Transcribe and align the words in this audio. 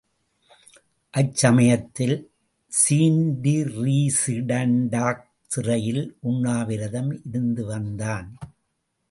அச்சமயத்தில் 1.13 2.31
ஸீன்டிரீஸிடண்டாக் 2.71 5.23
சிறையில் 5.47 6.17
உண்ணாவிரதம் 6.19 7.21
இருந்துவந்தான். 7.31 8.31